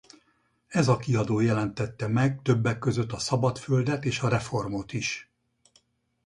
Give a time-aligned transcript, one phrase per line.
[0.67, 5.31] Ez a kiadó jelentette meg többek között a Szabad Földet és a Reformot is.